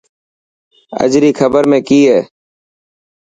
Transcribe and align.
اڄ 1.01 1.11
ري 1.21 1.31
خبر 1.39 1.63
۾ 1.77 1.79
ڪئي 1.87 2.01
هي؟ 2.09 2.19